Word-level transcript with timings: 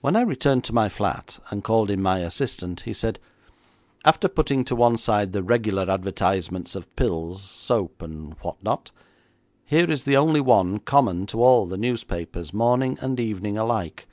When 0.00 0.14
I 0.14 0.20
returned 0.20 0.62
to 0.66 0.72
my 0.72 0.88
flat 0.88 1.40
and 1.50 1.64
called 1.64 1.90
in 1.90 2.00
my 2.00 2.20
assistant, 2.20 2.82
he 2.82 2.92
said, 2.92 3.18
'After 4.04 4.28
putting 4.28 4.64
to 4.66 4.76
one 4.76 4.96
side 4.96 5.32
the 5.32 5.42
regular 5.42 5.90
advertisements 5.90 6.76
of 6.76 6.94
pills, 6.94 7.42
soap, 7.42 8.00
and 8.00 8.34
what 8.42 8.62
not, 8.62 8.92
here 9.64 9.90
is 9.90 10.04
the 10.04 10.16
only 10.16 10.40
one 10.40 10.78
common 10.78 11.26
to 11.26 11.42
all 11.42 11.66
the 11.66 11.76
newspapers, 11.76 12.54
morning 12.54 12.96
and 13.02 13.18
evening 13.18 13.58
alike. 13.58 14.06